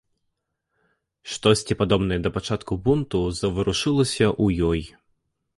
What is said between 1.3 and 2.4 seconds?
Штосьці падобнае да